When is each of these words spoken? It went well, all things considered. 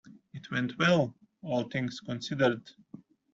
It 0.33 0.49
went 0.49 0.79
well, 0.79 1.13
all 1.43 1.65
things 1.69 1.99
considered. 1.99 2.67